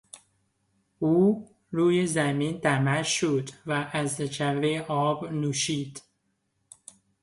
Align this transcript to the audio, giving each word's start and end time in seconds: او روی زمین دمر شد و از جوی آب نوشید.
او 0.99 1.49
روی 1.71 2.07
زمین 2.07 2.57
دمر 2.57 3.03
شد 3.03 3.49
و 3.65 3.89
از 3.93 4.17
جوی 4.17 4.79
آب 4.79 5.25
نوشید. 5.25 6.01